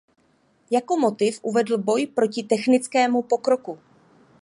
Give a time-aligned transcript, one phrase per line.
[0.71, 3.79] Jako motiv uvedl boj proti technickému pokroku.